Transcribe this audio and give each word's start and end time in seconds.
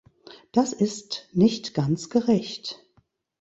Das 0.51 0.73
ist 0.73 1.27
nicht 1.31 1.75
ganz 1.75 2.09
gerecht. 2.09 2.83